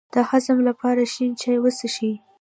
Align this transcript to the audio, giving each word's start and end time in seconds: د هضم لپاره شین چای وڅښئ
د 0.13 0.15
هضم 0.29 0.57
لپاره 0.69 1.01
شین 1.13 1.31
چای 1.41 1.57
وڅښئ 1.61 2.13